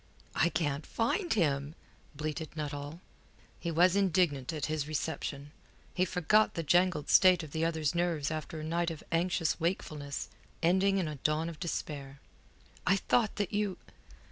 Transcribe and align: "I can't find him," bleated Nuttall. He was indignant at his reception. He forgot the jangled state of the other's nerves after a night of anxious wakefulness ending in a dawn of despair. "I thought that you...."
"I 0.33 0.49
can't 0.49 0.83
find 0.83 1.31
him," 1.31 1.75
bleated 2.15 2.57
Nuttall. 2.57 3.01
He 3.59 3.69
was 3.69 3.95
indignant 3.95 4.51
at 4.51 4.65
his 4.65 4.87
reception. 4.87 5.51
He 5.93 6.05
forgot 6.05 6.55
the 6.55 6.63
jangled 6.63 7.07
state 7.07 7.43
of 7.43 7.51
the 7.51 7.63
other's 7.63 7.93
nerves 7.93 8.31
after 8.31 8.59
a 8.59 8.63
night 8.63 8.89
of 8.89 9.03
anxious 9.11 9.59
wakefulness 9.59 10.27
ending 10.63 10.97
in 10.97 11.07
a 11.07 11.17
dawn 11.17 11.49
of 11.49 11.59
despair. 11.59 12.19
"I 12.87 12.95
thought 12.95 13.35
that 13.35 13.53
you...." 13.53 13.77